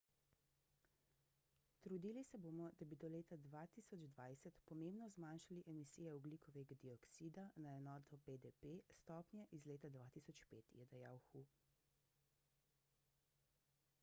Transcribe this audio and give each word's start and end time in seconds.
trudili 1.81 2.21
se 2.29 2.37
bomo 2.45 2.69
da 2.79 2.85
bi 2.93 2.97
do 3.03 3.09
leta 3.15 3.37
2020 3.43 4.55
pomembno 4.71 5.09
zmanjšali 5.17 5.65
emisije 5.73 6.13
ogljikovega 6.15 6.77
dioksida 6.85 7.43
na 7.65 7.73
enoto 7.81 8.19
bdp 8.29 8.67
s 8.89 8.97
stopnje 9.03 9.45
iz 9.59 9.67
leta 9.73 9.91
2005 9.99 10.73
je 10.79 10.87
dejal 10.95 11.21
hu 11.27 11.45